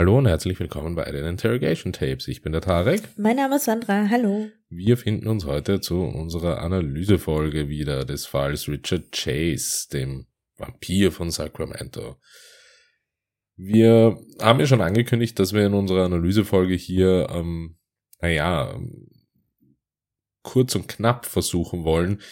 [0.00, 2.26] Hallo und herzlich willkommen bei den Interrogation Tapes.
[2.26, 3.02] Ich bin der Tarek.
[3.18, 4.08] Mein Name ist Sandra.
[4.08, 4.48] Hallo.
[4.70, 10.26] Wir finden uns heute zu unserer Analysefolge wieder des Falls Richard Chase, dem
[10.56, 12.16] Vampir von Sacramento.
[13.56, 17.76] Wir haben ja schon angekündigt, dass wir in unserer Analysefolge hier, ähm,
[18.22, 19.06] naja, ähm,
[20.40, 22.22] kurz und knapp versuchen wollen,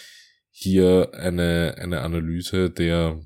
[0.49, 3.21] hier eine, eine Analyse der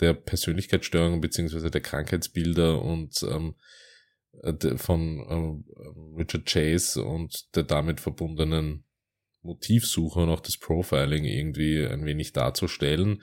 [0.00, 3.54] der Persönlichkeitsstörungen beziehungsweise der Krankheitsbilder und ähm,
[4.76, 5.64] von ähm,
[6.16, 8.84] Richard Chase und der damit verbundenen
[9.42, 13.22] Motivsuche und auch das Profiling irgendwie ein wenig darzustellen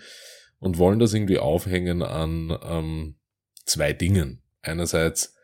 [0.60, 3.16] und wollen das irgendwie aufhängen an ähm,
[3.66, 4.44] zwei Dingen.
[4.62, 5.36] Einerseits,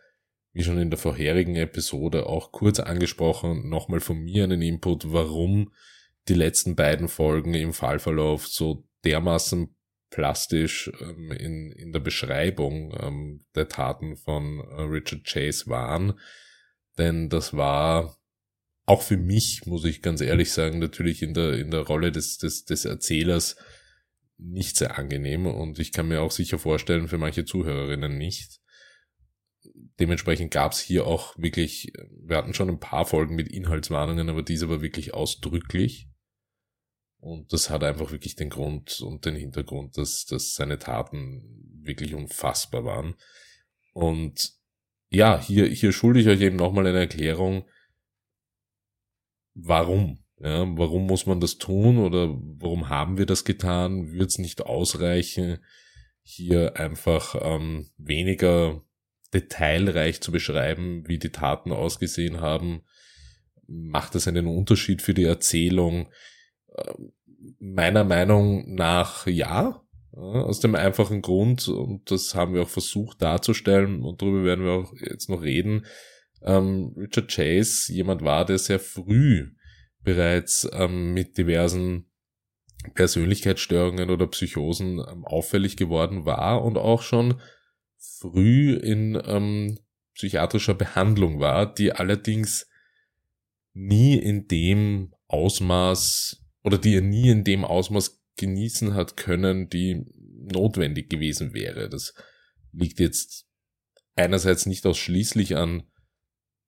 [0.51, 5.71] wie schon in der vorherigen Episode auch kurz angesprochen, nochmal von mir einen Input, warum
[6.27, 9.75] die letzten beiden Folgen im Fallverlauf so dermaßen
[10.13, 16.13] plastisch ähm, in, in der Beschreibung ähm, der Taten von äh, Richard Chase waren.
[16.99, 18.15] Denn das war
[18.85, 22.37] auch für mich, muss ich ganz ehrlich sagen, natürlich in der, in der Rolle des,
[22.37, 23.55] des, des Erzählers
[24.37, 28.59] nicht sehr angenehm und ich kann mir auch sicher vorstellen, für manche Zuhörerinnen nicht.
[29.99, 31.91] Dementsprechend gab es hier auch wirklich,
[32.23, 36.09] wir hatten schon ein paar Folgen mit Inhaltswarnungen, aber diese war wirklich ausdrücklich.
[37.23, 41.41] Und das hat einfach wirklich den Grund und den Hintergrund, dass, dass seine Taten
[41.81, 43.15] wirklich unfassbar waren.
[43.93, 44.51] Und
[45.09, 47.65] ja, hier, hier schulde ich euch eben nochmal eine Erklärung,
[49.53, 50.19] warum.
[50.37, 52.27] Ja, warum muss man das tun oder
[52.59, 54.11] warum haben wir das getan?
[54.11, 55.59] Wird es nicht ausreichen,
[56.23, 58.81] hier einfach ähm, weniger
[59.33, 62.83] detailreich zu beschreiben, wie die Taten ausgesehen haben?
[63.65, 66.09] Macht es einen Unterschied für die Erzählung?
[67.59, 69.79] Meiner Meinung nach ja.
[70.11, 74.73] Aus dem einfachen Grund, und das haben wir auch versucht darzustellen, und darüber werden wir
[74.73, 75.87] auch jetzt noch reden,
[76.43, 79.53] ähm, Richard Chase jemand war, der sehr früh
[80.01, 82.11] bereits ähm, mit diversen
[82.93, 87.41] Persönlichkeitsstörungen oder Psychosen ähm, auffällig geworden war und auch schon
[87.97, 89.79] früh in ähm,
[90.13, 92.69] psychiatrischer Behandlung war, die allerdings
[93.73, 100.05] nie in dem Ausmaß oder die er nie in dem Ausmaß genießen hat können, die
[100.51, 101.89] notwendig gewesen wäre.
[101.89, 102.13] Das
[102.71, 103.45] liegt jetzt
[104.15, 105.83] einerseits nicht ausschließlich an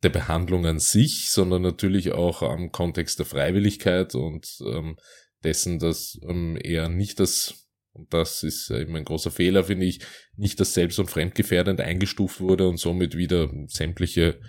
[0.04, 4.98] der Behandlung an sich, sondern natürlich auch am Kontext der Freiwilligkeit und ähm,
[5.44, 10.02] dessen, dass ähm, er nicht das, und das ist eben ein großer Fehler, finde ich,
[10.36, 14.40] nicht das selbst- und fremdgefährdend eingestuft wurde und somit wieder sämtliche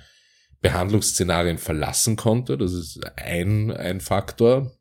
[0.61, 2.59] Behandlungsszenarien verlassen konnte.
[2.59, 4.77] Das ist ein, ein Faktor.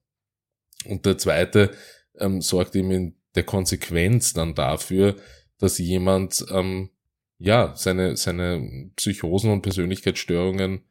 [0.86, 1.72] Und der zweite
[2.20, 5.16] ähm, sorgt eben in der Konsequenz dann dafür,
[5.58, 6.90] dass jemand ähm,
[7.38, 10.86] ja seine seine Psychosen und Persönlichkeitsstörungen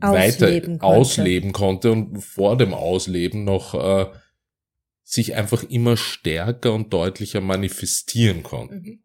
[0.00, 0.82] ausleben weiter konnte.
[0.84, 4.06] ausleben konnte und vor dem Ausleben noch äh,
[5.04, 8.74] sich einfach immer stärker und deutlicher manifestieren konnte.
[8.76, 9.02] Mhm.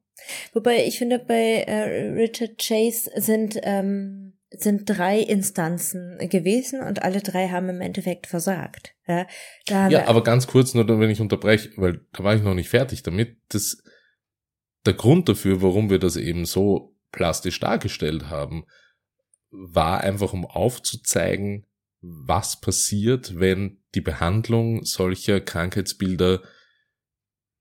[0.53, 4.21] Wobei ich finde, bei äh, Richard Chase sind ähm,
[4.51, 8.94] sind drei Instanzen gewesen und alle drei haben im Endeffekt versagt.
[9.07, 9.25] Ja,
[9.89, 13.01] ja aber ganz kurz nur, wenn ich unterbreche, weil da war ich noch nicht fertig
[13.03, 13.38] damit.
[13.50, 13.81] Das,
[14.85, 18.66] der Grund dafür, warum wir das eben so plastisch dargestellt haben,
[19.51, 21.66] war einfach, um aufzuzeigen,
[22.01, 26.41] was passiert, wenn die Behandlung solcher Krankheitsbilder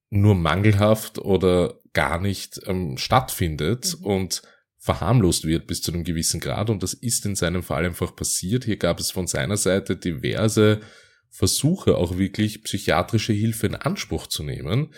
[0.08, 4.06] nur mangelhaft oder gar nicht ähm, stattfindet mhm.
[4.06, 4.42] und
[4.80, 8.64] verharmlost wird bis zu einem gewissen Grad und das ist in seinem Fall einfach passiert.
[8.64, 10.80] Hier gab es von seiner Seite diverse
[11.28, 14.94] Versuche, auch wirklich psychiatrische Hilfe in Anspruch zu nehmen.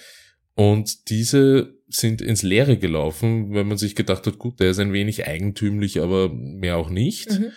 [0.55, 4.93] Und diese sind ins Leere gelaufen, wenn man sich gedacht hat, gut, der ist ein
[4.93, 7.31] wenig eigentümlich, aber mehr auch nicht.
[7.31, 7.53] Mhm.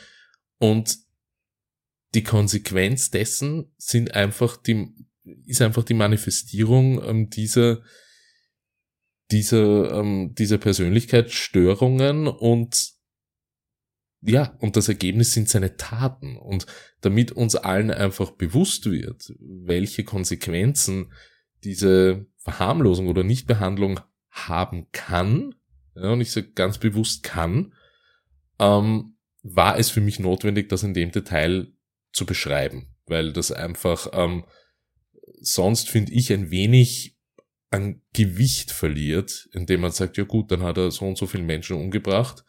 [0.57, 0.97] Und
[2.15, 4.88] die Konsequenz dessen sind einfach die,
[5.45, 7.83] ist einfach die Manifestierung ähm, dieser
[9.31, 12.95] diese, ähm, diese Persönlichkeitsstörungen und
[14.27, 16.36] ja, und das Ergebnis sind seine Taten.
[16.38, 16.66] Und
[17.01, 21.13] damit uns allen einfach bewusst wird, welche Konsequenzen
[21.63, 24.00] diese Verharmlosung oder Nichtbehandlung
[24.31, 25.54] haben kann,
[25.95, 27.74] ja, und ich sage ganz bewusst kann,
[28.60, 31.68] ähm, war es für mich notwendig, das in dem Detail
[32.12, 34.45] zu beschreiben, weil das einfach ähm,
[35.39, 37.14] sonst finde ich ein wenig
[37.75, 41.44] an Gewicht verliert, indem man sagt, ja gut, dann hat er so und so viele
[41.44, 42.44] Menschen umgebracht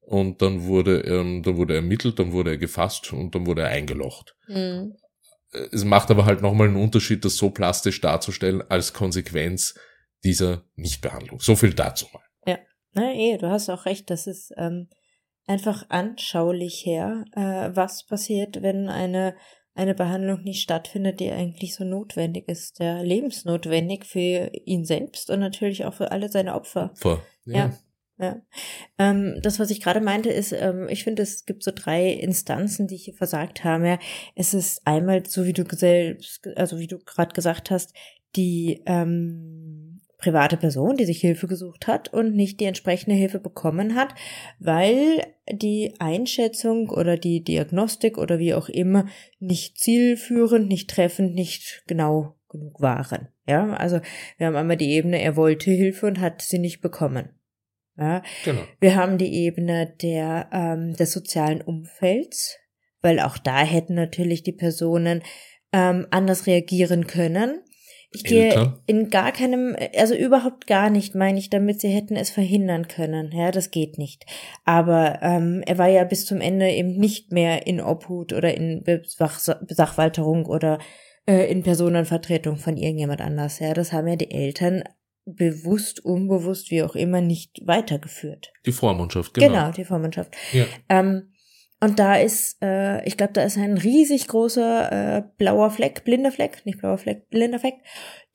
[0.00, 3.62] und dann wurde, ähm, dann wurde er ermittelt, dann wurde er gefasst und dann wurde
[3.62, 4.36] er eingelocht.
[4.48, 4.96] Mhm.
[5.70, 9.74] Es macht aber halt nochmal einen Unterschied, das so plastisch darzustellen als Konsequenz
[10.24, 11.38] dieser Nichtbehandlung.
[11.40, 12.22] So viel dazu mal.
[12.46, 12.58] Ja,
[12.92, 14.88] Na eh, du hast auch recht, das ist ähm,
[15.46, 19.36] einfach anschaulich her, äh, was passiert, wenn eine
[19.74, 25.40] eine Behandlung nicht stattfindet, die eigentlich so notwendig ist, der lebensnotwendig für ihn selbst und
[25.40, 26.92] natürlich auch für alle seine Opfer.
[26.92, 27.56] Opfer, ja.
[27.56, 27.78] ja.
[28.16, 28.40] Ja.
[28.96, 32.86] Ähm, das, was ich gerade meinte, ist, ähm, ich finde, es gibt so drei Instanzen,
[32.86, 33.84] die hier versagt haben.
[33.84, 33.98] Ja.
[34.36, 37.92] Es ist einmal, so wie du selbst, also wie du gerade gesagt hast,
[38.36, 39.83] die ähm,
[40.24, 44.14] private Person, die sich Hilfe gesucht hat und nicht die entsprechende Hilfe bekommen hat,
[44.58, 45.22] weil
[45.52, 49.06] die Einschätzung oder die Diagnostik oder wie auch immer
[49.38, 53.28] nicht zielführend, nicht treffend, nicht genau genug waren.
[53.46, 54.00] Ja, also
[54.38, 57.28] wir haben einmal die Ebene, er wollte Hilfe und hat sie nicht bekommen.
[57.98, 58.22] Ja?
[58.46, 58.62] Genau.
[58.80, 62.56] Wir haben die Ebene der, ähm, des sozialen Umfelds,
[63.02, 65.22] weil auch da hätten natürlich die Personen
[65.72, 67.60] ähm, anders reagieren können.
[68.14, 72.30] Ich gehe in gar keinem, also überhaupt gar nicht, meine ich, damit sie hätten es
[72.30, 73.32] verhindern können.
[73.32, 74.24] Ja, das geht nicht.
[74.64, 78.84] Aber ähm, er war ja bis zum Ende eben nicht mehr in Obhut oder in
[79.04, 80.78] Sach Sachwalterung oder
[81.26, 83.58] äh, in Personenvertretung von irgendjemand anders.
[83.58, 84.84] Ja, das haben ja die Eltern
[85.26, 88.52] bewusst, unbewusst, wie auch immer, nicht weitergeführt.
[88.66, 89.48] Die Vormundschaft, genau.
[89.48, 90.34] Genau, die Vormundschaft.
[90.52, 90.66] Ja.
[90.88, 91.33] Ähm,
[91.84, 96.32] und da ist, äh, ich glaube, da ist ein riesig großer äh, blauer Fleck, blinder
[96.32, 97.74] Fleck, nicht blauer Fleck, blinder Fleck,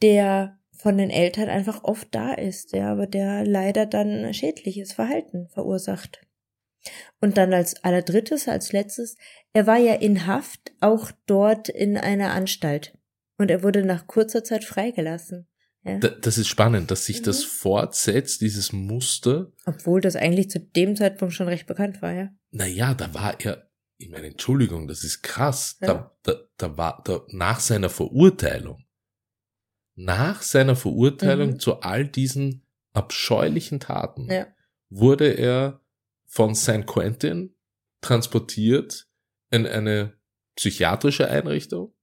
[0.04, 5.50] der von den Eltern einfach oft da ist, ja, aber der leider dann schädliches Verhalten
[5.50, 6.22] verursacht.
[7.20, 9.18] Und dann als allerdrittes, als letztes,
[9.52, 12.98] er war ja in Haft, auch dort in einer Anstalt.
[13.38, 15.48] Und er wurde nach kurzer Zeit freigelassen.
[15.84, 15.98] Ja.
[15.98, 17.26] Das ist spannend, dass sich mhm.
[17.26, 19.52] das fortsetzt, dieses Muster.
[19.66, 22.30] Obwohl das eigentlich zu dem Zeitpunkt schon recht bekannt war, ja.
[22.52, 25.78] Naja, da war er, ich meine, Entschuldigung, das ist krass.
[25.82, 25.88] Ja.
[25.88, 28.86] Da, da, da war, da, nach seiner Verurteilung,
[29.96, 31.60] nach seiner Verurteilung mhm.
[31.60, 34.48] zu all diesen abscheulichen Taten, ja.
[34.90, 35.82] wurde er
[36.26, 37.56] von San Quentin
[38.02, 39.08] transportiert
[39.52, 40.18] in eine
[40.56, 41.94] psychiatrische Einrichtung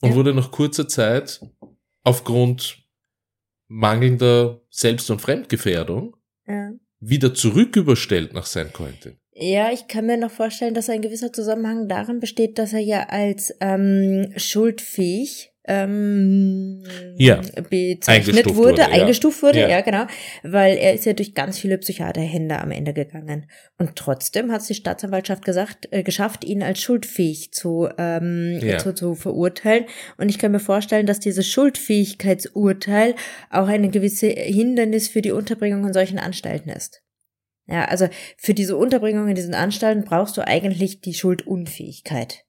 [0.00, 0.14] und ja.
[0.16, 1.40] wurde nach kurzer Zeit
[2.02, 2.84] aufgrund
[3.66, 6.16] mangelnder Selbst- und Fremdgefährdung
[6.46, 6.72] ja.
[7.00, 9.18] wieder zurücküberstellt nach San Quentin.
[9.36, 13.08] Ja, ich kann mir noch vorstellen, dass ein gewisser Zusammenhang darin besteht, dass er ja
[13.08, 16.84] als ähm, schuldfähig ähm,
[17.16, 17.40] ja,
[17.70, 19.68] bezeichnet eingestuft wurde, wurde eingestuft wurde, ja.
[19.68, 19.80] ja.
[19.80, 20.06] genau,
[20.42, 23.46] weil er ist ja durch ganz viele Psychiaterhände am Ende gegangen.
[23.78, 28.78] Und trotzdem hat es die Staatsanwaltschaft gesagt, äh, geschafft, ihn als schuldfähig zu, ähm, ja.
[28.78, 29.86] zu, zu verurteilen.
[30.18, 33.14] Und ich kann mir vorstellen, dass dieses Schuldfähigkeitsurteil
[33.50, 37.03] auch eine gewisse Hindernis für die Unterbringung in solchen Anstalten ist.
[37.66, 42.44] Ja, also für diese Unterbringung in diesen Anstalten brauchst du eigentlich die Schuldunfähigkeit.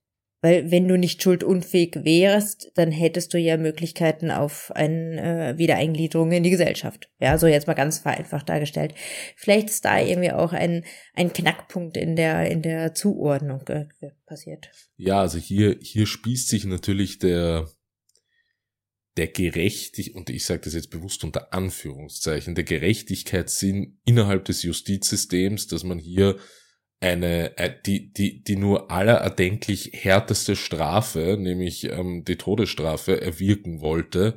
[0.45, 6.31] Weil wenn du nicht schuldunfähig wärst, dann hättest du ja Möglichkeiten auf eine äh, Wiedereingliederung
[6.31, 7.09] in die Gesellschaft.
[7.19, 8.93] Ja, so jetzt mal ganz vereinfacht dargestellt.
[9.35, 10.83] Vielleicht ist da irgendwie auch ein,
[11.15, 13.85] ein Knackpunkt in der, in der Zuordnung äh,
[14.27, 14.69] passiert.
[14.97, 17.67] Ja, also hier, hier spießt sich natürlich der,
[19.17, 25.67] der Gerechtig, und ich sage das jetzt bewusst unter Anführungszeichen, der Gerechtigkeitssinn innerhalb des Justizsystems,
[25.67, 26.37] dass man hier
[26.99, 33.81] eine, äh, die, die, die nur aller erdenklich härteste Strafe, nämlich ähm, die Todesstrafe, erwirken
[33.81, 34.35] wollte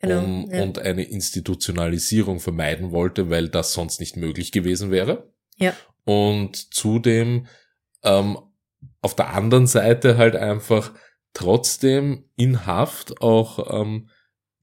[0.00, 0.62] genau, um, ja.
[0.62, 5.32] und eine Institutionalisierung vermeiden wollte, weil das sonst nicht möglich gewesen wäre.
[5.56, 5.74] Ja.
[6.04, 7.46] Und zudem
[8.02, 8.38] ähm,
[9.00, 10.92] auf der anderen Seite halt einfach
[11.32, 14.08] trotzdem in Haft auch ähm,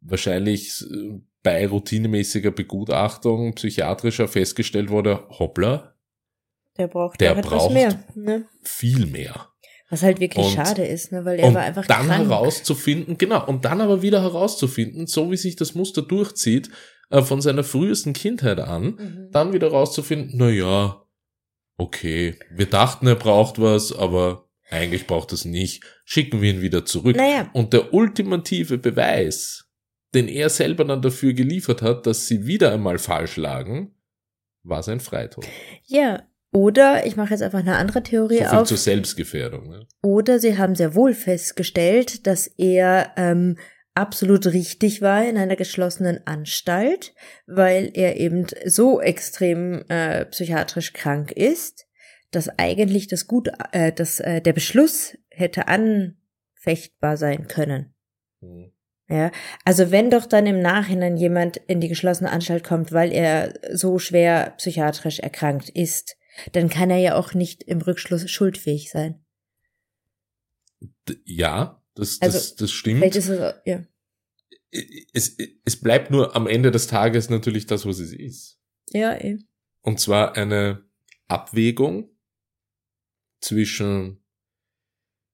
[0.01, 5.95] wahrscheinlich äh, bei routinemäßiger Begutachtung psychiatrischer festgestellt wurde, hoppla,
[6.77, 8.47] der braucht, der der braucht mehr, ne?
[8.63, 9.47] viel mehr.
[9.89, 11.25] Was halt wirklich und, schade ist, ne?
[11.25, 12.29] weil er war einfach dann krank.
[12.29, 16.69] herauszufinden, genau, und dann aber wieder herauszufinden, so wie sich das Muster durchzieht,
[17.09, 19.29] äh, von seiner frühesten Kindheit an, mhm.
[19.31, 21.03] dann wieder herauszufinden, na ja,
[21.77, 26.85] okay, wir dachten, er braucht was, aber eigentlich braucht es nicht, schicken wir ihn wieder
[26.85, 27.17] zurück.
[27.17, 27.49] Naja.
[27.51, 29.70] Und der ultimative Beweis,
[30.13, 33.95] den er selber dann dafür geliefert hat, dass sie wieder einmal falsch lagen,
[34.63, 35.45] war sein Freitod.
[35.85, 38.67] Ja, oder ich mache jetzt einfach eine andere Theorie so viel auf.
[38.67, 39.69] zur Selbstgefährdung.
[39.69, 39.87] Ne?
[40.03, 43.57] Oder sie haben sehr wohl festgestellt, dass er ähm,
[43.93, 47.13] absolut richtig war in einer geschlossenen Anstalt,
[47.47, 51.87] weil er eben so extrem äh, psychiatrisch krank ist,
[52.31, 57.93] dass eigentlich das gut, äh, dass äh, der Beschluss hätte anfechtbar sein können.
[58.41, 58.71] Hm.
[59.11, 59.29] Ja,
[59.65, 63.99] also wenn doch dann im Nachhinein jemand in die geschlossene Anstalt kommt, weil er so
[63.99, 66.15] schwer psychiatrisch erkrankt ist,
[66.53, 69.21] dann kann er ja auch nicht im Rückschluss schuldfähig sein.
[71.25, 72.99] Ja, das, das, also, das stimmt.
[72.99, 73.83] Vielleicht ist es, ja.
[75.11, 78.59] Es, es bleibt nur am Ende des Tages natürlich das, was es ist.
[78.91, 79.39] Ja, eh.
[79.81, 80.85] Und zwar eine
[81.27, 82.09] Abwägung
[83.41, 84.20] zwischen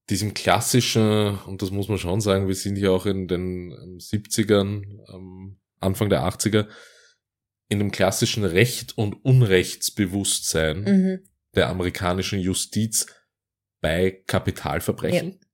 [0.10, 4.84] diesem klassischen, und das muss man schon sagen, wir sind ja auch in den 70ern,
[5.14, 6.68] ähm, Anfang der 80er,
[7.70, 11.20] in dem klassischen Recht- und Unrechtsbewusstsein mhm.
[11.56, 13.08] der amerikanischen Justiz
[13.82, 15.32] bei Kapitalverbrechen.
[15.32, 15.48] Ja.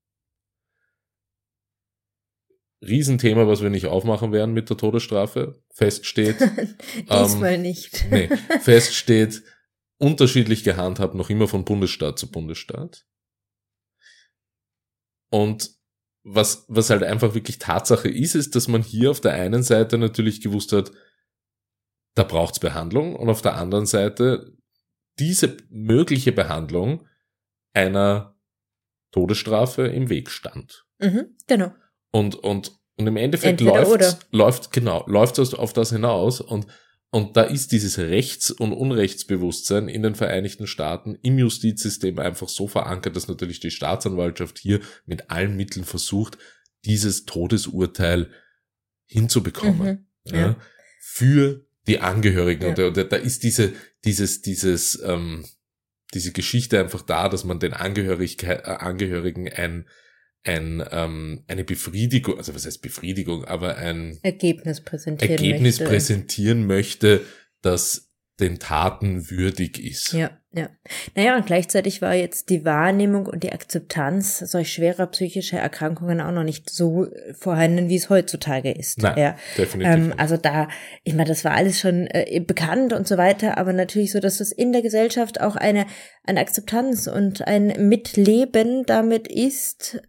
[2.87, 5.63] Riesenthema, was wir nicht aufmachen werden mit der Todesstrafe.
[5.73, 6.35] Feststeht.
[7.09, 8.05] Diesmal ähm, nicht.
[8.11, 8.29] nee,
[8.61, 9.41] feststeht,
[9.97, 13.05] unterschiedlich gehandhabt, noch immer von Bundesstaat zu Bundesstaat.
[15.33, 15.71] Und
[16.23, 19.97] was, was halt einfach wirklich Tatsache ist, ist, dass man hier auf der einen Seite
[19.97, 20.91] natürlich gewusst hat,
[22.13, 24.55] da braucht's Behandlung und auf der anderen Seite
[25.17, 27.07] diese mögliche Behandlung
[27.73, 28.37] einer
[29.11, 30.85] Todesstrafe im Weg stand.
[30.99, 31.73] Mhm, genau.
[32.11, 36.67] Und, und, und im Endeffekt läuft, läuft, genau, läuft das auf das hinaus und,
[37.13, 42.67] und da ist dieses Rechts- und Unrechtsbewusstsein in den Vereinigten Staaten im Justizsystem einfach so
[42.67, 46.39] verankert, dass natürlich die Staatsanwaltschaft hier mit allen Mitteln versucht,
[46.85, 48.31] dieses Todesurteil
[49.05, 50.07] hinzubekommen.
[50.25, 50.39] Mhm, ja.
[50.39, 50.57] Ja,
[51.01, 52.75] für die Angehörigen.
[52.75, 52.87] Ja.
[52.87, 53.73] Und da, da ist diese,
[54.05, 55.45] dieses, dieses, ähm,
[56.15, 59.87] diese Geschichte einfach da, dass man den Angehörigkeit, äh, Angehörigen ein,
[60.43, 65.93] ein, ähm, eine Befriedigung, also was heißt Befriedigung, aber ein Ergebnis präsentieren Ergebnis möchte.
[65.93, 67.21] präsentieren möchte,
[67.61, 70.13] das den Taten würdig ist.
[70.13, 70.69] Ja, ja.
[71.15, 76.31] Naja, und gleichzeitig war jetzt die Wahrnehmung und die Akzeptanz solch schwerer psychischer Erkrankungen auch
[76.31, 79.01] noch nicht so vorhanden, wie es heutzutage ist.
[79.01, 79.35] Nein, ja.
[79.57, 79.93] definitiv.
[79.93, 80.67] Ähm, also da,
[81.03, 84.37] ich meine, das war alles schon äh, bekannt und so weiter, aber natürlich so, dass
[84.37, 85.87] das in der Gesellschaft auch eine,
[86.23, 90.01] eine Akzeptanz und ein Mitleben damit ist,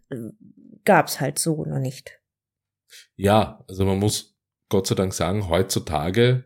[0.85, 2.19] gab's halt so noch nicht.
[3.15, 4.37] Ja, also man muss
[4.69, 6.45] Gott sei Dank sagen, heutzutage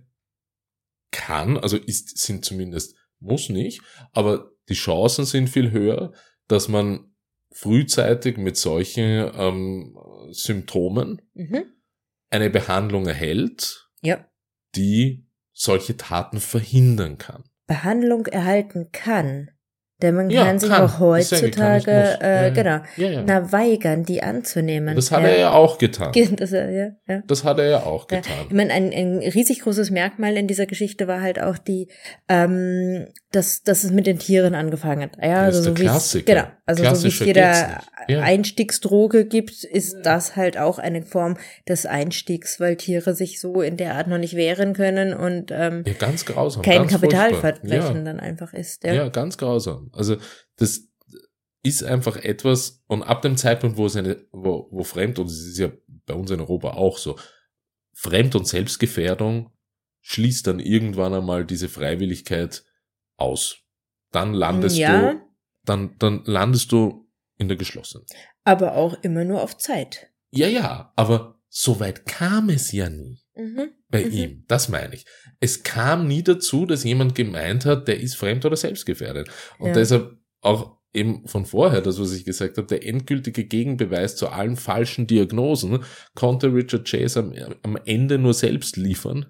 [1.12, 3.82] kann, also ist, sind zumindest, muss nicht,
[4.14, 6.14] aber die Chancen sind viel höher,
[6.48, 7.14] dass man
[7.52, 9.98] frühzeitig mit solchen ähm,
[10.32, 11.66] Symptomen mhm.
[12.30, 14.26] eine Behandlung erhält, ja.
[14.76, 17.44] die solche Taten verhindern kann.
[17.68, 19.52] Behandlung erhalten kann.
[20.02, 20.84] Denn man ja, kann sich kann.
[20.84, 24.96] auch heutzutage, ja, äh, ja, genau, na weigern, die anzunehmen.
[24.96, 26.14] Das hat er ja auch getan.
[26.40, 26.92] Das, ja.
[27.28, 28.46] das hat er ja auch getan.
[28.48, 31.90] Ich meine, ein, ein riesig großes Merkmal in dieser Geschichte war halt auch die,
[32.30, 35.18] ähm, dass, dass es mit den Tieren angefangen hat.
[35.22, 36.34] Ja, also der Klassiker.
[36.34, 41.38] Genau, also so wie es jeder Einstiegsdroge gibt, ist das halt auch eine Form
[41.68, 45.84] des Einstiegs, weil Tiere sich so in der Art noch nicht wehren können und ähm,
[45.86, 48.84] ja, ganz grausam, kein Kapitalverbrechen dann einfach ist.
[48.84, 48.94] Ja.
[48.94, 49.89] ja, ganz grausam.
[49.94, 50.18] Also
[50.56, 50.88] das
[51.64, 55.40] ist einfach etwas, und ab dem Zeitpunkt, wo es eine, wo, wo Fremd, und es
[55.40, 55.72] ist ja
[56.06, 57.18] bei uns in Europa auch so,
[57.94, 59.52] Fremd- und Selbstgefährdung
[60.02, 62.64] schließt dann irgendwann einmal diese Freiwilligkeit
[63.18, 63.58] aus.
[64.12, 65.14] Dann landest ja.
[65.14, 65.22] du,
[65.66, 68.06] dann, dann landest du in der geschlossenen.
[68.46, 70.10] Aber auch immer nur auf Zeit.
[70.32, 73.22] Ja, ja, aber so weit kam es ja nie.
[73.40, 73.70] Mhm.
[73.90, 74.12] Bei mhm.
[74.12, 75.06] ihm, das meine ich.
[75.40, 79.30] Es kam nie dazu, dass jemand gemeint hat, der ist fremd oder selbstgefährdet.
[79.58, 79.74] Und ja.
[79.74, 84.56] deshalb auch eben von vorher, das was ich gesagt habe, der endgültige Gegenbeweis zu allen
[84.56, 85.84] falschen Diagnosen
[86.16, 89.28] konnte Richard Chase am, am Ende nur selbst liefern,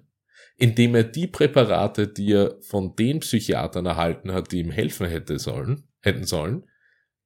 [0.56, 5.38] indem er die Präparate, die er von den Psychiatern erhalten hat, die ihm helfen hätte
[5.38, 6.64] sollen, hätten sollen,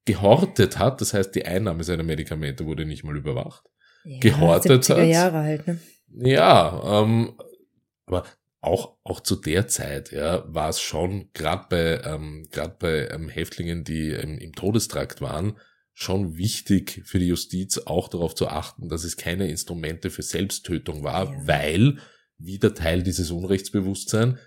[0.04, 1.00] gehortet hat.
[1.00, 3.64] Das heißt, die Einnahme seiner Medikamente wurde nicht mal überwacht.
[4.04, 5.06] Ja, gehortet hat.
[5.06, 5.78] Jahre halt, ne?
[6.16, 7.34] Ja, ähm,
[8.06, 8.24] aber
[8.60, 13.28] auch, auch zu der Zeit, ja, war es schon, gerade bei, ähm, grad bei ähm,
[13.28, 15.58] Häftlingen, die ähm, im Todestrakt waren,
[15.92, 21.04] schon wichtig für die Justiz auch darauf zu achten, dass es keine Instrumente für Selbsttötung
[21.04, 21.46] war, ja.
[21.46, 21.98] weil
[22.38, 24.38] wieder Teil dieses Unrechtsbewusstsein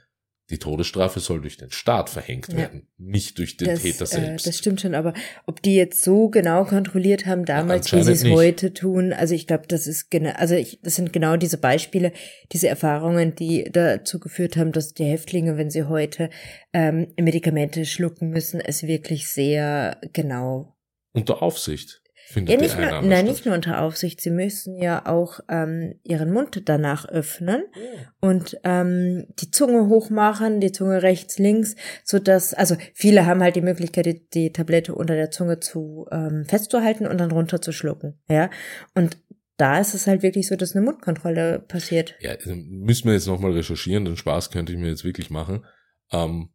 [0.50, 2.58] die Todesstrafe soll durch den Staat verhängt ja.
[2.58, 4.46] werden, nicht durch den das, Täter äh, selbst.
[4.46, 5.14] Äh, das stimmt schon, aber
[5.46, 9.48] ob die jetzt so genau kontrolliert haben damals, wie sie es heute tun, also ich
[9.48, 12.14] glaube, das ist genau, also ich, das sind genau diese Beispiele,
[12.54, 16.30] diese Erfahrungen, die dazu geführt haben, dass die Häftlinge, wenn sie heute
[16.72, 20.74] ähm, Medikamente schlucken müssen, es wirklich sehr genau
[21.14, 24.20] unter Aufsicht findet ja, nicht nur, nein, nicht nur unter Aufsicht.
[24.20, 27.82] Sie müssen ja auch ähm, ihren Mund danach öffnen ja.
[28.20, 33.56] und ähm, die Zunge hochmachen, die Zunge rechts, links, so dass also viele haben halt
[33.56, 38.20] die Möglichkeit, die, die Tablette unter der Zunge zu ähm, festzuhalten und dann runterzuschlucken.
[38.30, 38.50] Ja,
[38.94, 39.18] und
[39.56, 42.16] da ist es halt wirklich so, dass eine Mundkontrolle passiert.
[42.20, 45.66] Ja, also müssen wir jetzt nochmal recherchieren, den Spaß könnte ich mir jetzt wirklich machen.
[46.12, 46.50] Ähm,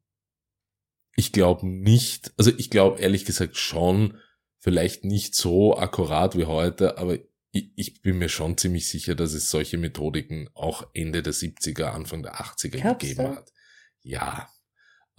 [1.17, 4.19] ich glaube nicht, also ich glaube ehrlich gesagt schon,
[4.62, 7.19] vielleicht nicht so akkurat wie heute, aber
[7.50, 11.87] ich, ich bin mir schon ziemlich sicher, dass es solche Methodiken auch Ende der 70er,
[11.87, 13.37] Anfang der 80er Glaubst gegeben du?
[13.37, 13.52] hat.
[14.02, 14.49] Ja.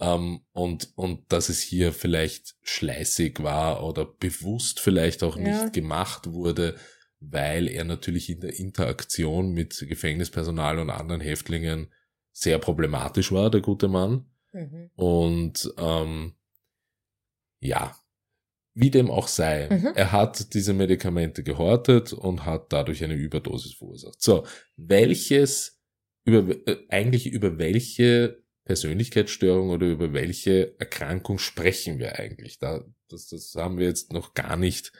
[0.00, 5.68] Ähm, und, und dass es hier vielleicht schleißig war oder bewusst vielleicht auch nicht Ja.
[5.68, 6.76] gemacht wurde,
[7.20, 11.92] weil er natürlich in der Interaktion mit Gefängnispersonal und anderen Häftlingen
[12.32, 14.24] sehr problematisch war, der gute Mann.
[14.52, 14.90] Mhm.
[14.96, 16.32] Und ähm,
[17.60, 17.94] ja,
[18.74, 19.92] wie dem auch sei, Mhm.
[19.94, 24.20] er hat diese Medikamente gehortet und hat dadurch eine Überdosis verursacht.
[24.20, 24.44] So,
[24.76, 25.80] welches,
[26.24, 32.58] über, äh, eigentlich über welche Persönlichkeitsstörung oder über welche Erkrankung sprechen wir eigentlich?
[32.58, 34.92] Da, das, das haben wir jetzt noch gar nicht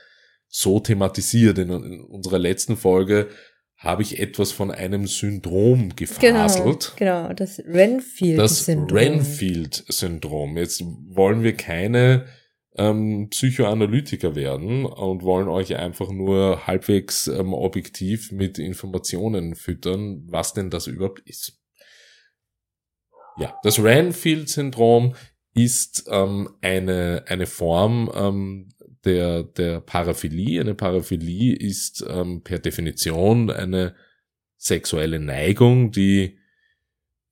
[0.49, 1.59] so thematisiert.
[1.59, 3.29] In, in unserer letzten Folge
[3.77, 6.93] habe ich etwas von einem Syndrom Genau, gefaselt.
[6.97, 8.87] genau, das Renfield-Syndrom.
[8.87, 10.57] Das Renfield-Syndrom.
[10.59, 12.27] Jetzt wollen wir keine
[12.77, 20.55] ähm, Psychoanalytiker werden und wollen euch einfach nur halbwegs ähm, objektiv mit Informationen füttern, was
[20.55, 21.61] denn das überhaupt ist.
[23.37, 25.15] Ja, das Renfield-Syndrom
[25.55, 28.69] ist ähm, eine, eine Form ähm,
[29.05, 30.61] der, der Paraphilie.
[30.61, 33.95] Eine Paraphilie ist ähm, per Definition eine
[34.57, 36.39] sexuelle Neigung, die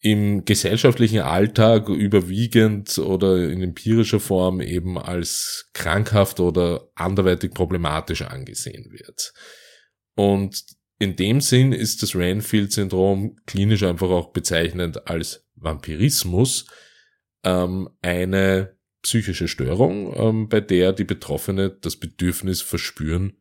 [0.02, 8.90] im gesellschaftlichen Alltag überwiegend oder in empirischer Form eben als krankhaft oder anderweitig problematisch angesehen
[8.90, 9.32] wird.
[10.16, 10.64] Und
[10.98, 16.66] in dem Sinn ist das Renfield-Syndrom klinisch einfach auch bezeichnend als Vampirismus
[17.44, 23.36] ähm, eine psychische Störung, ähm, bei der die Betroffene das Bedürfnis verspüren,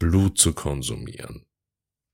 [0.00, 1.46] Blut zu konsumieren.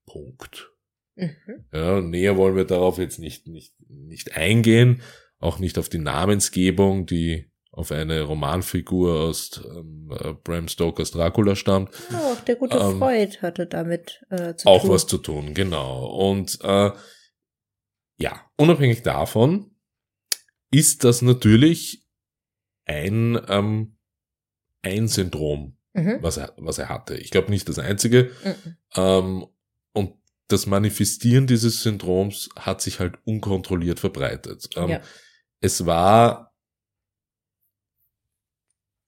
[0.05, 0.71] Punkt.
[1.19, 1.65] Mhm.
[1.73, 5.01] Ja, näher wollen wir darauf jetzt nicht, nicht, nicht eingehen,
[5.39, 11.55] auch nicht auf die Namensgebung, die auf eine Romanfigur aus ähm, äh, Bram Stokers Dracula
[11.55, 11.91] stammt.
[12.11, 14.89] Ja, auch der gute Ähm, Freud hatte damit äh, zu auch tun.
[14.91, 16.05] was zu tun, genau.
[16.07, 16.91] Und äh,
[18.17, 19.71] ja, unabhängig davon
[20.71, 22.05] ist das natürlich
[22.85, 23.97] ein, ähm,
[24.81, 26.17] ein Syndrom, Mhm.
[26.21, 27.15] was er, was er hatte.
[27.15, 28.31] Ich glaube nicht das einzige.
[28.43, 28.75] Mhm.
[28.95, 29.45] Ähm,
[30.49, 34.69] das Manifestieren dieses Syndroms hat sich halt unkontrolliert verbreitet.
[34.75, 35.01] Ähm, Ja.
[35.61, 36.53] Es war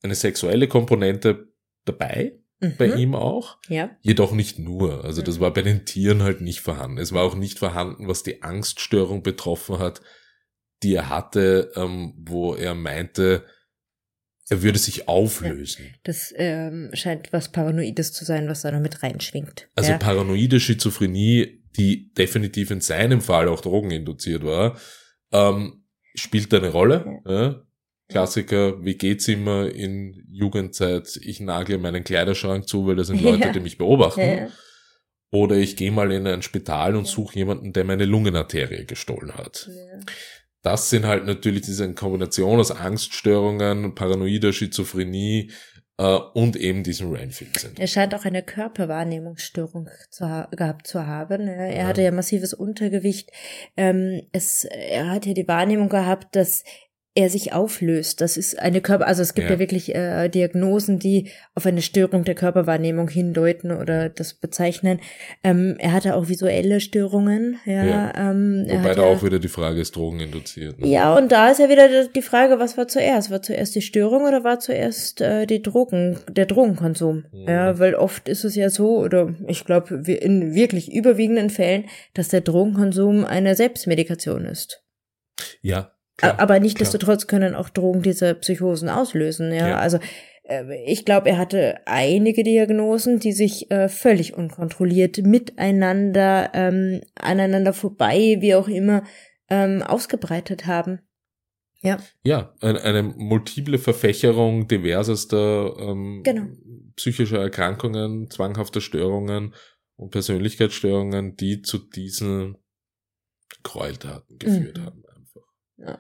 [0.04, 1.50] eine sexuelle Komponente
[1.86, 2.38] dabei,
[2.78, 2.98] bei Mhm.
[2.98, 3.90] ihm auch, Ja.
[4.02, 5.04] jedoch nicht nur.
[5.04, 5.42] Also das Mhm.
[5.42, 6.98] war bei den Tieren halt nicht vorhanden.
[6.98, 10.02] Es war auch nicht vorhanden, was die Angststörung betroffen hat,
[10.84, 13.46] die er hatte, ähm, wo er meinte,
[14.52, 15.96] er würde sich auflösen.
[16.04, 19.70] Das ähm, scheint was Paranoides zu sein, was da noch mit reinschwingt.
[19.76, 19.98] Also ja.
[19.98, 24.78] paranoide Schizophrenie, die definitiv in seinem Fall auch drogeninduziert war,
[25.32, 25.86] ähm,
[26.16, 27.22] spielt eine Rolle.
[27.26, 27.62] Ja.
[28.10, 31.18] Klassiker, wie geht's immer in Jugendzeit?
[31.24, 34.52] Ich nagle meinen Kleiderschrank zu, weil das sind Leute, die mich beobachten.
[35.32, 39.70] Oder ich gehe mal in ein Spital und suche jemanden, der meine Lungenarterie gestohlen hat.
[40.64, 45.52] Das sind halt natürlich diese Kombination aus Angststörungen, paranoider Schizophrenie
[45.98, 47.82] äh, und eben diesem Renfield-Syndrom.
[47.82, 51.48] Er scheint auch eine Körperwahrnehmungsstörung zu ha gehabt zu haben.
[51.48, 51.88] Ja, er Ja.
[51.88, 53.32] hatte ja massives Untergewicht.
[53.76, 56.64] Ähm, es, er hat ja die Wahrnehmung gehabt, dass
[57.14, 58.22] er sich auflöst.
[58.22, 59.60] Das ist eine Körper, also es gibt ja, Ja.
[59.60, 65.02] wirklich äh, Diagnosen, die auf eine Störung der Körperwahrnehmung hindeuten oder das bezeichnen.
[65.44, 67.60] Ähm, er hatte auch visuelle Störungen.
[67.66, 68.14] Ja, Ja.
[68.32, 70.80] Ähm, Wobei da auch wieder die Frage ist, drogeninduziert.
[70.80, 70.88] Ne?
[70.88, 73.30] ja, und da ist ja wieder die Frage, was war zuerst?
[73.30, 77.26] War zuerst die Störung oder war zuerst äh, die Drogen, der Drogenkonsum?
[77.34, 77.46] Mhm.
[77.50, 82.30] Ja, weil oft ist es ja so, oder ich glaube in wirklich überwiegenden Fällen, dass
[82.30, 84.82] der Drogenkonsum eine Selbstmedikation ist.
[85.62, 85.92] Ja,
[86.22, 89.52] klar, Aber nichtsdestotrotz können auch Drogen diese Psychosen auslösen.
[89.54, 89.78] Ja, Ja.
[89.80, 90.00] also
[90.44, 97.74] äh, ich glaube, er hatte einige Diagnosen, die sich äh, völlig unkontrolliert miteinander, ähm, aneinander
[97.74, 99.04] vorbei, wie auch immer,
[99.50, 101.00] ähm, ausgebreitet haben.
[101.84, 101.98] Ja.
[102.24, 106.46] Ja, eine, eine multiple Verfächerung diversester ähm, Genau.
[106.96, 109.56] psychischer Erkrankungen, zwanghafter Störungen
[109.96, 112.58] und Persönlichkeitsstörungen, die zu diesen
[113.64, 114.86] Gräueltaten geführt Mhm.
[114.86, 115.42] haben einfach.
[115.78, 116.00] Ja.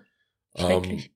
[0.56, 1.12] Ähm, Schrecklich.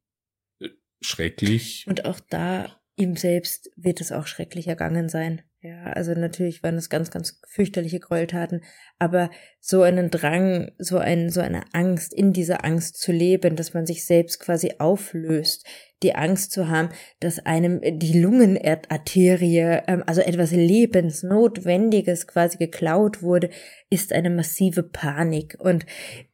[1.02, 1.86] schrecklich.
[1.88, 5.44] Und auch da ihm selbst wird es auch schrecklich ergangen sein.
[5.66, 8.62] Ja, also natürlich waren es ganz, ganz fürchterliche Gräueltaten,
[9.00, 13.74] aber so einen Drang, so ein, so eine Angst, in dieser Angst zu leben, dass
[13.74, 15.66] man sich selbst quasi auflöst,
[16.04, 23.50] die Angst zu haben, dass einem die Lungenarterie, ähm, also etwas Lebensnotwendiges quasi geklaut wurde,
[23.90, 25.88] ist eine massive Panik und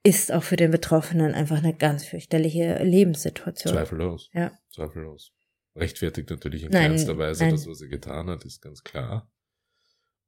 [0.04, 3.76] ist auch für den Betroffenen einfach eine ganz fürchterliche Lebenssituation.
[3.76, 4.30] Zweifellos.
[4.34, 4.52] Ja.
[4.72, 5.32] Zweifellos.
[5.76, 7.54] Rechtfertigt natürlich in Nein, keinster Weise nein.
[7.54, 9.32] das, was er getan hat, ist ganz klar.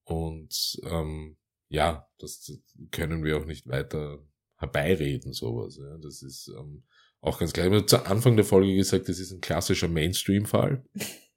[0.06, 1.38] Und ähm,
[1.70, 2.52] ja, das
[2.92, 4.20] können wir auch nicht weiter
[4.58, 5.78] herbeireden, sowas.
[5.78, 5.98] Ja.
[5.98, 6.84] Das ist ähm,
[7.20, 7.68] auch ganz klar.
[7.68, 10.86] Ich habe zu Anfang der Folge gesagt, das ist ein klassischer Mainstream-Fall.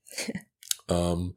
[0.89, 1.37] ähm,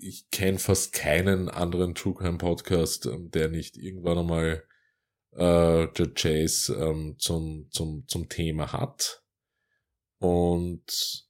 [0.00, 4.64] ich kenne fast keinen anderen True Crime Podcast, ähm, der nicht irgendwann einmal
[5.32, 9.22] äh, der Chase ähm, zum, zum, zum Thema hat.
[10.18, 11.27] Und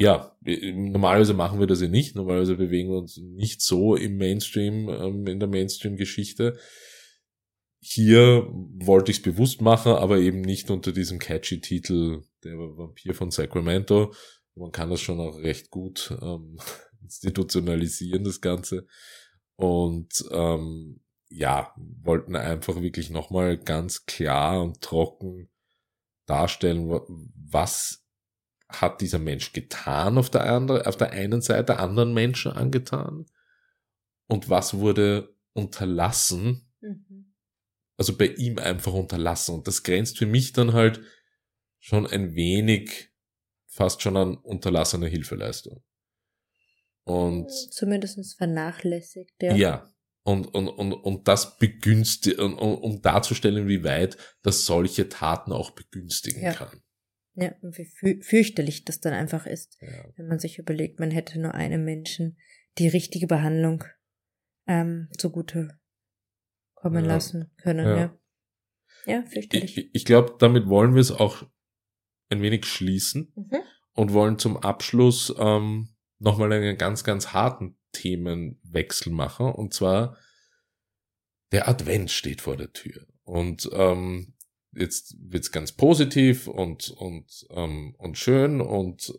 [0.00, 2.16] ja, normalerweise machen wir das ja nicht.
[2.16, 6.58] Normalerweise bewegen wir uns nicht so im Mainstream, ähm, in der Mainstream-Geschichte.
[7.80, 13.14] Hier wollte ich es bewusst machen, aber eben nicht unter diesem catchy Titel Der Vampir
[13.14, 14.14] von Sacramento.
[14.54, 16.58] Man kann das schon auch recht gut ähm,
[17.02, 18.86] institutionalisieren, das Ganze.
[19.56, 25.50] Und ähm, ja, wollten einfach wirklich nochmal ganz klar und trocken
[26.24, 28.02] darstellen, was
[28.72, 33.26] hat dieser Mensch getan auf der, andere, auf der einen Seite anderen Menschen angetan
[34.26, 37.34] und was wurde unterlassen, mhm.
[37.96, 39.56] also bei ihm einfach unterlassen.
[39.56, 41.00] Und das grenzt für mich dann halt
[41.78, 43.10] schon ein wenig
[43.66, 45.82] fast schon an unterlassene Hilfeleistung.
[47.04, 49.54] Und zumindest vernachlässigt, ja.
[49.54, 49.92] Ja.
[50.22, 55.70] Und, und, und, und das begünstigt, um, um darzustellen, wie weit das solche Taten auch
[55.70, 56.52] begünstigen ja.
[56.52, 56.82] kann.
[57.34, 60.04] Ja, und wie fürchterlich das dann einfach ist, ja.
[60.16, 62.36] wenn man sich überlegt, man hätte nur einem Menschen
[62.78, 63.84] die richtige Behandlung
[64.66, 65.78] ähm, zugute
[66.74, 67.14] kommen ja.
[67.14, 67.86] lassen können.
[67.86, 68.18] Ja, ja,
[69.06, 69.76] ja fürchterlich.
[69.76, 71.44] Ich, ich glaube, damit wollen wir es auch
[72.30, 73.58] ein wenig schließen mhm.
[73.92, 79.52] und wollen zum Abschluss ähm, nochmal einen ganz, ganz harten Themenwechsel machen.
[79.52, 80.16] Und zwar,
[81.52, 83.06] der Advent steht vor der Tür.
[83.22, 84.34] Und ähm,
[84.72, 89.12] jetzt wird's ganz positiv und, und, ähm, und schön und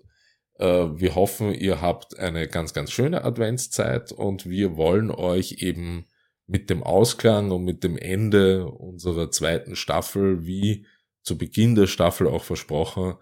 [0.59, 6.05] äh, wir hoffen, ihr habt eine ganz, ganz schöne Adventszeit und wir wollen euch eben
[6.47, 10.85] mit dem Ausklang und mit dem Ende unserer zweiten Staffel, wie
[11.23, 13.15] zu Beginn der Staffel auch versprochen,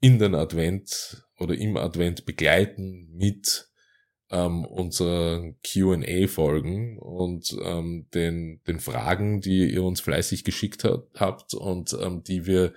[0.00, 3.68] in den Advent oder im Advent begleiten mit
[4.30, 11.54] ähm, unseren Q&A-Folgen und ähm, den, den Fragen, die ihr uns fleißig geschickt hat, habt
[11.54, 12.74] und ähm, die wir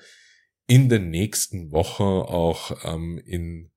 [0.67, 3.71] in den nächsten Wochen auch ähm, in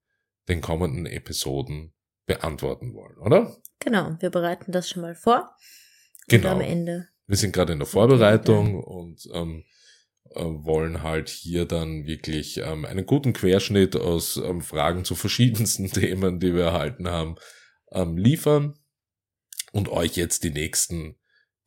[0.48, 1.94] den kommenden Episoden
[2.26, 3.56] beantworten wollen, oder?
[3.78, 5.56] Genau, wir bereiten das schon mal vor.
[6.28, 6.50] Genau.
[6.50, 7.08] am Ende.
[7.26, 8.80] Wir sind gerade in der Vorbereitung ja.
[8.80, 9.64] und ähm,
[10.35, 15.87] äh, wollen halt hier dann wirklich ähm, einen guten Querschnitt aus ähm, Fragen zu verschiedensten
[15.92, 17.37] Themen, die wir erhalten haben,
[17.92, 18.78] ähm, liefern
[19.72, 21.16] und euch jetzt die nächsten,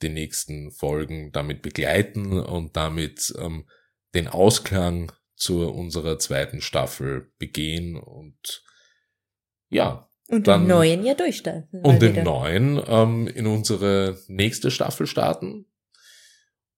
[0.02, 3.68] die nächsten Folgen damit begleiten und damit ähm,
[4.14, 8.64] den Ausklang zu unserer zweiten Staffel begehen und
[9.70, 10.10] ja.
[10.28, 11.82] Und dann, den neuen ja durchstarten.
[11.82, 15.68] Und den neuen ähm, in unsere nächste Staffel starten.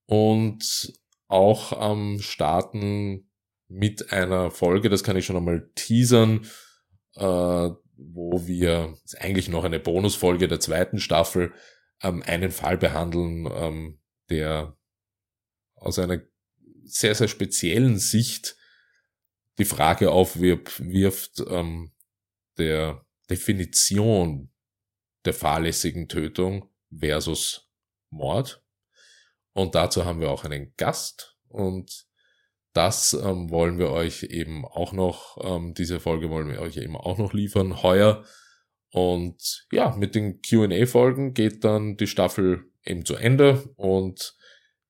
[0.06, 0.94] Und
[1.28, 3.30] auch am ähm, Starten
[3.68, 6.46] mit einer Folge, das kann ich schon einmal teasern,
[7.16, 11.54] äh, wo wir, ist eigentlich noch eine Bonusfolge der zweiten Staffel,
[12.02, 14.78] ähm, einen Fall behandeln, ähm, der
[15.76, 16.22] aus einer
[16.84, 18.58] sehr, sehr speziellen Sicht
[19.58, 21.92] die Frage aufwirft, ähm,
[22.58, 24.52] der Definition
[25.26, 27.70] der fahrlässigen Tötung versus
[28.10, 28.64] Mord.
[29.54, 32.07] Und dazu haben wir auch einen Gast und
[32.78, 36.96] das ähm, wollen wir euch eben auch noch, ähm, diese Folge wollen wir euch eben
[36.96, 38.24] auch noch liefern, heuer.
[38.92, 44.38] Und ja, mit den QA-Folgen geht dann die Staffel eben zu Ende und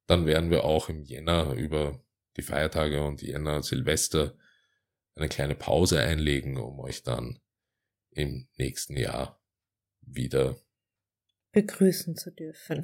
[0.05, 2.03] dann werden wir auch im Jänner über
[2.35, 4.37] die Feiertage und Jänner Silvester
[5.15, 7.39] eine kleine Pause einlegen, um euch dann
[8.11, 9.41] im nächsten Jahr
[10.01, 10.59] wieder
[11.53, 12.83] begrüßen zu dürfen.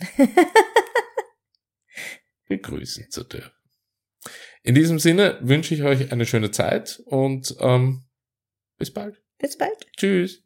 [2.47, 3.62] begrüßen zu dürfen.
[4.63, 8.05] In diesem Sinne wünsche ich euch eine schöne Zeit und ähm,
[8.77, 9.21] bis bald.
[9.37, 9.75] Bis bald.
[9.97, 10.41] Tschüss.